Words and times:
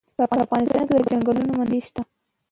په 0.15 0.23
افغانستان 0.45 0.81
کې 0.87 0.93
د 0.95 1.01
چنګلونه 1.09 1.43
منابع 1.51 1.79
شته. 1.87 2.01